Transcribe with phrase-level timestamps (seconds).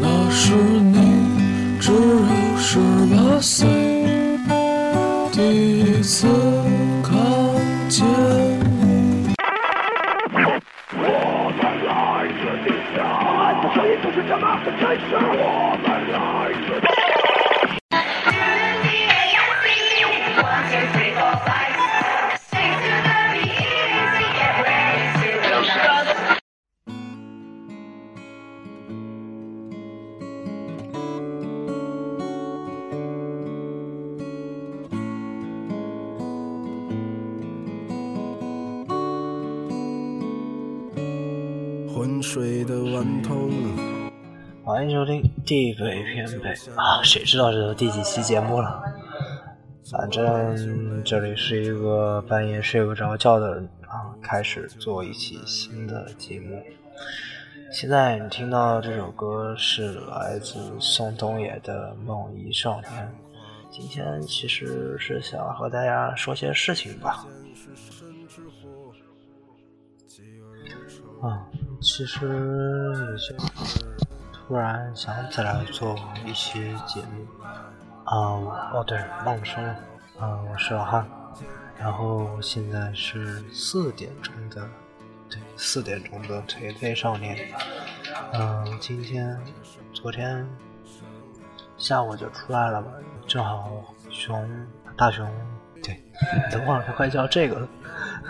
[0.00, 2.78] 那时你只有十
[3.14, 3.77] 八岁，
[42.64, 43.50] 的顽童。
[44.64, 47.02] 欢迎收听地北偏北啊！
[47.02, 48.82] 谁知道这都第几期节目了？
[49.90, 56.62] 反正这里是一个半夜睡不着觉的人啊，开始做一期新的节目。
[57.72, 62.90] 现在你听到这首歌是来自宋冬野的《梦遗少年》。
[63.70, 67.26] 今天其实是想和大家说些事情吧。
[71.22, 71.46] 啊，
[71.80, 73.36] 其实也就是
[74.32, 77.26] 突然想起来做一些节目。
[78.04, 79.68] 啊，哦对，忘了说了，
[80.18, 81.06] 啊，我是老汉，
[81.78, 84.66] 然后现在是四点钟的，
[85.28, 87.36] 对，四点钟的颓废少年。
[88.32, 89.38] 嗯，今天、
[89.92, 90.48] 昨天
[91.76, 92.88] 下午就出来了嘛，
[93.26, 93.70] 正好
[94.08, 95.30] 熊大熊，
[95.82, 96.02] 对，
[96.50, 97.68] 都忘了他快叫这个了。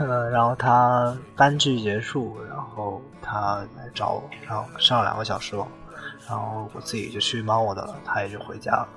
[0.01, 2.37] 嗯，然后他班剧结束，
[2.75, 5.67] 后他来找我，然后上了两个小时网，
[6.29, 8.89] 然后我自己就去忙我的了，他也就回家了。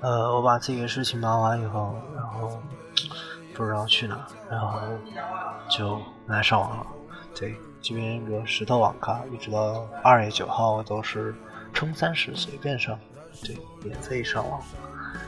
[0.00, 2.60] 呃，我把自己的事情忙完以后，然后
[3.54, 4.78] 不知道去哪，然后
[5.68, 6.86] 就来上网了。
[7.34, 11.34] 对，这边有石头网咖，一直到二月九号都是
[11.72, 12.98] 充三十随便上，
[13.42, 14.60] 对，免费上网。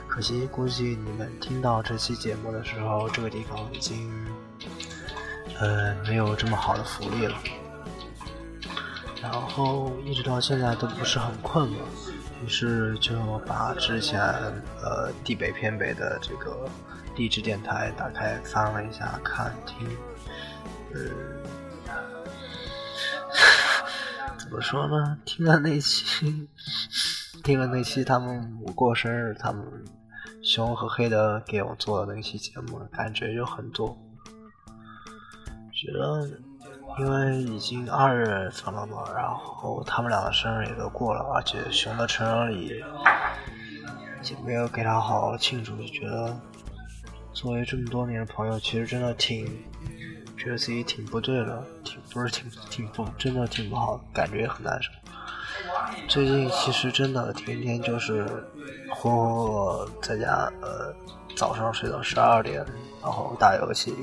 [0.06, 4.10] 可惜，估计你们听到这期节目的时候，这个地方已经
[5.60, 7.34] 呃没有这么好的福利了。
[9.20, 11.78] 然后一直到现在都不是很困嘛。
[12.44, 16.68] 于是就把之前呃地北偏北的这个
[17.16, 19.88] 励志电台打开翻了一下看听，
[20.94, 21.00] 呃，
[24.38, 25.18] 怎么说呢？
[25.24, 26.48] 听了那期，
[27.42, 29.64] 听了那期他们我过生日，他们
[30.40, 33.98] 熊和黑的给我做的那期节目，感觉就很多，
[35.72, 36.40] 觉得。
[36.99, 42.82] 因为已经二月份了嘛，然后他们俩的生日也都过了，而且熊的成人礼
[44.22, 46.37] 也没有给他好好庆祝，就觉得
[47.32, 49.47] 作为这么多年的朋友，其实真的挺
[50.37, 54.91] 觉得自己挺不对的，挺不是挺挺不真的挺不好，感觉很难受。
[56.09, 58.25] 最近其实真的天天就是
[58.91, 60.93] 浑浑噩噩在家，呃，
[61.37, 62.65] 早上睡到十二点，
[63.03, 63.94] 然后打游戏。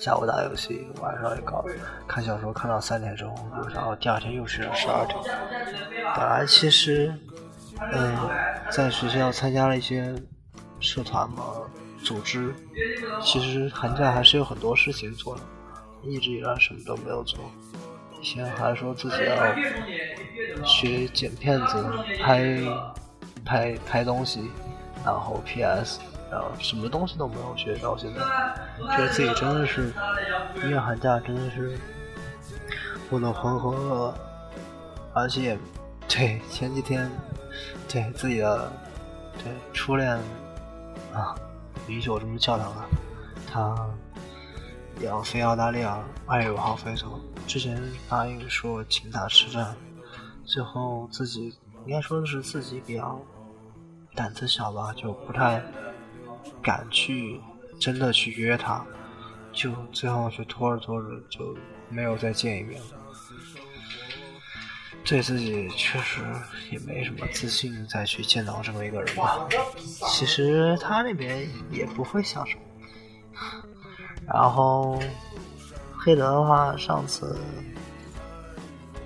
[0.00, 1.64] 下午打游戏，晚上也搞
[2.06, 3.34] 看小说，看到三点钟，
[3.74, 5.18] 然后第二天又睡到十二点。
[6.16, 7.12] 本来其实，
[7.92, 8.16] 嗯，
[8.70, 10.14] 在学校参加了一些
[10.78, 11.44] 社团嘛，
[12.04, 12.54] 组织，
[13.20, 15.42] 其实寒假还是有很多事情做的，
[16.04, 17.40] 一直以来什么都没有做。
[18.20, 21.84] 以前还说自己要学剪片子、
[22.22, 22.56] 拍
[23.44, 24.48] 拍拍东西，
[25.04, 25.98] 然后 PS。
[26.30, 28.20] 然后什么东西都没有学到现在，
[28.86, 29.92] 觉得自己真的是
[30.66, 31.78] 一个寒假真的是
[33.10, 34.14] 过得浑浑噩噩，
[35.12, 35.58] 而且
[36.08, 37.10] 对前几天
[37.88, 38.72] 对自己的
[39.34, 40.16] 对初恋
[41.12, 41.34] 啊，
[41.86, 42.88] 允许我这么叫他吧，
[43.50, 43.88] 他
[45.00, 49.74] 也要飞澳大利亚，二月五号飞走，之前答应说请他吃饭，
[50.44, 51.56] 最后自己
[51.86, 53.20] 应该说的是自己比较
[54.14, 55.62] 胆子小吧，就不太。
[56.62, 57.40] 敢去
[57.78, 58.84] 真的去约他，
[59.52, 61.56] 就最后就拖着拖着就
[61.88, 62.86] 没有再见一面了。
[65.04, 66.20] 对自己确实
[66.70, 69.48] 也没什么自信再去见到这么一个人吧。
[70.08, 72.60] 其实他那边也不会想什么。
[74.26, 75.00] 然后
[75.96, 77.38] 黑德的话，上次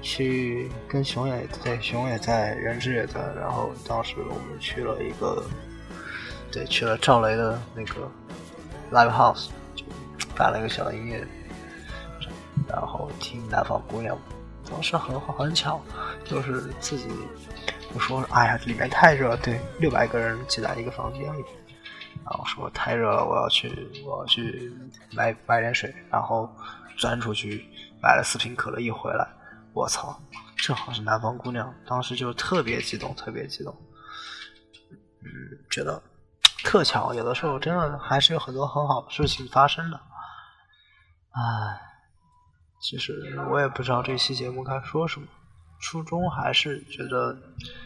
[0.00, 5.44] 去跟熊也对，熊也在，人质也在，然后当时我们去了一个。
[6.50, 8.10] 对，去了赵雷的那个
[8.92, 9.84] live house，就
[10.36, 11.26] 办了一个小音乐，
[12.68, 14.16] 然后听南方姑娘，
[14.70, 15.80] 当时很好很巧，
[16.24, 17.08] 就是自己
[17.94, 21.44] 我说哎呀里面太热，对，六百个人挤在一个房间里，
[22.24, 23.70] 然后说太热了，我要去
[24.04, 24.72] 我要去
[25.12, 26.48] 买买点水，然后
[26.96, 27.66] 钻出去
[28.02, 29.26] 买了四瓶可乐，一回来
[29.72, 30.18] 我操，
[30.56, 33.74] 正好是南方姑娘，当时就特别激动，特别激动。
[35.24, 35.28] 嗯，
[35.70, 36.02] 觉得
[36.64, 40.00] 特巧，有的时候真的还是有很多很好的事情发生的。
[41.30, 41.80] 唉，
[42.80, 45.26] 其实我也不知道这期节目该说什么，
[45.80, 47.36] 初衷还是觉得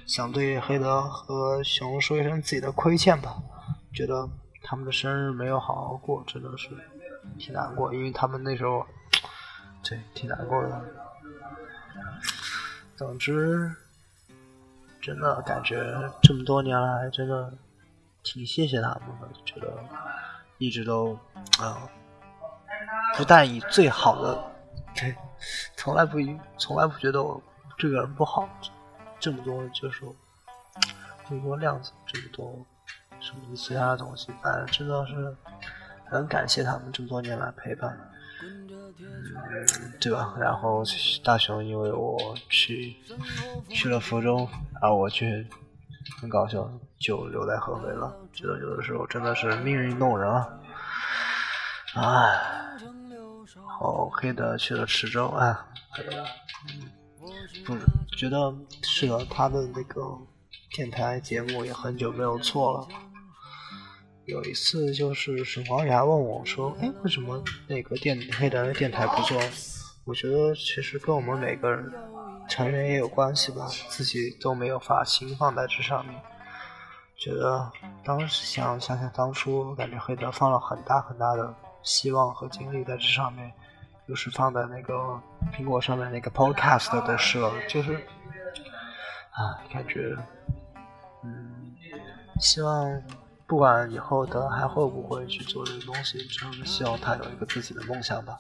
[0.06, 3.37] 想对黑德和熊说一声自己的亏欠吧，
[3.93, 4.28] 觉得
[4.62, 6.69] 他们的生日没有好好过，真的是
[7.38, 8.87] 挺难过，因为他们那时候，
[9.82, 10.82] 对，挺难过的。
[12.96, 13.75] 总之。
[14.99, 15.76] 真的感觉
[16.20, 17.56] 这么多年来，真的
[18.26, 19.28] 挺谢谢他们的。
[19.44, 19.73] 觉得
[20.58, 21.17] 一直都
[21.61, 21.88] 啊，
[23.17, 24.44] 不但以最好的，
[24.96, 25.14] 对，
[25.76, 27.40] 从来不以，从来不觉得我
[27.78, 28.49] 这个人不好。
[29.20, 30.02] 这么多就是
[31.28, 32.67] 这么多量子，这么多
[33.20, 35.34] 什么其他的东西，反正真的是
[36.05, 37.96] 很感谢他们这么多年来陪伴。
[38.43, 38.69] 嗯，
[39.99, 40.34] 对吧？
[40.38, 40.82] 然后
[41.25, 42.19] 大雄因为我
[42.50, 42.96] 去
[43.70, 44.46] 去了福州，
[44.82, 45.44] 而我却
[46.20, 48.14] 很搞笑，就留在合肥了。
[48.32, 50.49] 觉得有的时候真的是命运弄人啊！
[51.94, 52.41] 唉，
[53.79, 55.67] 好黑的去了池州啊，
[56.69, 56.91] 嗯，
[57.64, 57.76] 不
[58.17, 60.03] 觉得是的，他的那个
[60.75, 62.88] 电台节目也很久没有做了。
[64.26, 69.41] 有一次，就是沈光牙问我说：“哎，为什么那个电黑的电台不做？”
[70.05, 71.93] 我觉得其实跟我们每个人
[72.48, 76.14] 成员也有关系吧，自己都没有把心放在这上面。
[77.16, 77.70] 觉得
[78.04, 83.52] 当时想想想当初，感觉黑德放了很大很大的希望和精力在这上面，
[84.06, 85.20] 又是放在那个
[85.52, 87.94] 苹果上面那个 Podcast 的事了，就是
[89.32, 90.16] 啊，感觉
[91.25, 91.75] 嗯，
[92.40, 93.02] 希望。
[93.48, 98.37] 不管以后他还会不会去做这个东西，只是希望他有一个自己的梦想吧。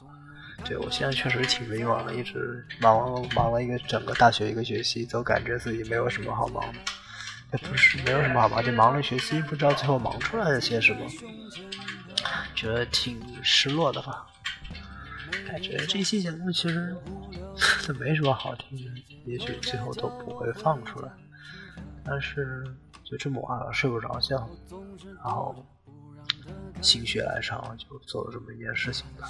[0.64, 6.78] 对我现在确实挺迷茫的，一直忙忙了一个整个大学一个学期，都感觉自己没有什么好忙的。
[7.52, 11.06] 也不是没有什么好忙，就忙了学期，不知道最后忙出来了些什么，
[12.54, 14.26] 觉得挺失落的吧。
[15.46, 16.96] 感觉这期节目其实
[17.86, 21.10] 都没什么好听的，也许最后都不会放出来，
[22.04, 22.64] 但是。
[23.08, 24.50] 就这么晚了睡不着觉，
[25.22, 25.54] 然后
[26.86, 29.28] 心血来潮就做了这么一件事情吧。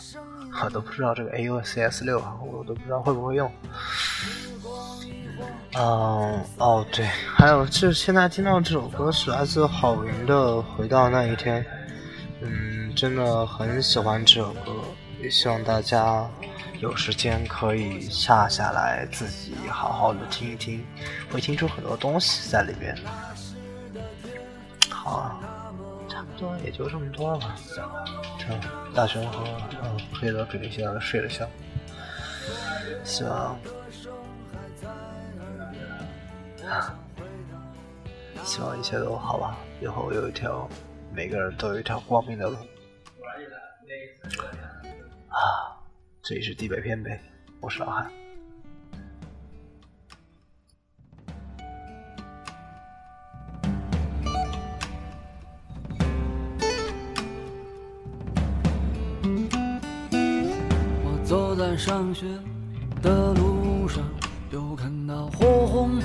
[0.63, 3.51] 我都不知道这个 A U C S 六啊，我都不知道会不会用。
[5.73, 11.63] 嗯，哦对，还有就现在听到这首歌是来自郝云的《回到那一天》，
[12.43, 14.73] 嗯，真的很喜欢这首歌，
[15.23, 16.29] 也希望大家。
[16.79, 20.85] 有时间可以下下来自己好好的听一听，
[21.33, 22.95] 会听出很多东西在里面。
[24.91, 25.41] 好啊，
[26.65, 27.57] 也就这么多吧。
[28.39, 28.47] 这
[28.95, 29.45] 大熊和
[29.83, 31.49] 嗯黑德准备现在睡得香，
[33.05, 33.59] 希望
[38.45, 39.57] 希望一切都好吧。
[39.81, 40.69] 以后有一条，
[41.13, 42.57] 每个人都有一条光明的路。
[45.29, 45.73] 啊。
[46.23, 47.21] 这里是地北偏北，
[47.61, 48.11] 我是老汉。
[61.27, 62.25] 走在上学
[63.03, 64.01] 的路上，
[64.53, 65.99] 又看到火红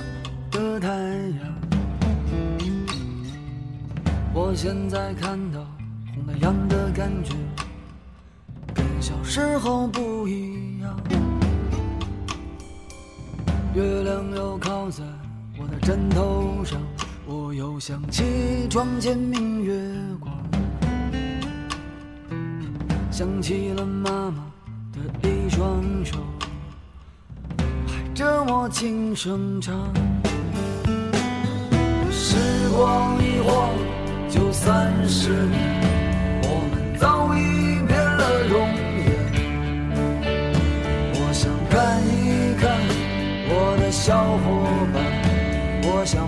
[0.50, 1.54] 的太阳。
[4.34, 5.60] 我现在看到
[6.16, 7.36] 红太阳的感觉。
[8.74, 11.00] 跟小时候不一样，
[13.76, 15.04] 月亮又靠在
[15.56, 16.82] 我的枕头上，
[17.28, 19.80] 我又想起床前明月
[20.20, 20.36] 光，
[23.12, 24.51] 想起了妈妈
[24.92, 24.98] 的
[25.30, 26.18] 一双手，
[27.58, 29.74] 拍着我轻声唱。
[32.12, 32.36] 时
[32.76, 33.70] 光一晃
[34.30, 35.82] 就三十年，
[36.44, 37.40] 我们早已
[37.88, 38.68] 变了容
[38.98, 39.08] 颜。
[41.16, 42.64] 我想看一看
[43.50, 43.92] 我的。
[43.92, 44.48] 小伙
[44.94, 45.04] 伴，
[45.84, 46.26] 我想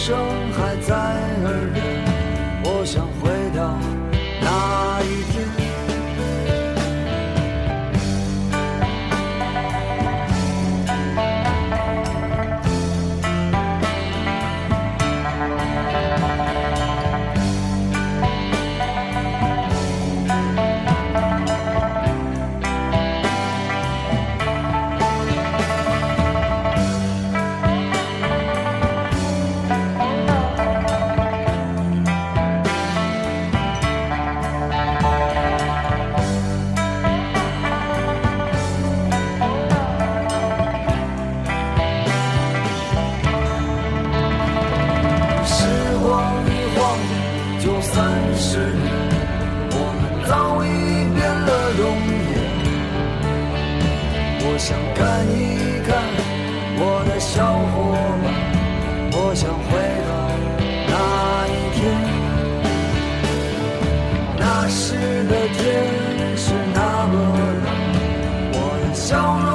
[0.00, 0.49] 手。
[65.30, 65.58] 的天
[66.36, 67.14] 是那么
[67.64, 67.68] 蓝，
[68.52, 69.08] 我的笑
[69.38, 69.49] 容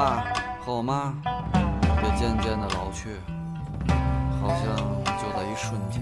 [0.00, 0.24] 爸
[0.64, 1.12] 和我妈
[2.02, 3.20] 也渐渐的老去，
[4.40, 4.74] 好像
[5.18, 6.00] 就在一瞬间。